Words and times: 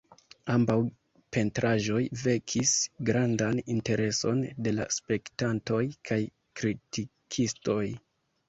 Ambaŭ 0.51 0.75
pentraĵoj 1.35 1.99
vekis 2.21 2.71
grandan 3.09 3.61
intereson 3.75 4.41
de 4.69 4.73
la 4.79 4.89
spektantoj 4.99 5.83
kaj 6.11 6.19
kritikistoj. 6.63 7.81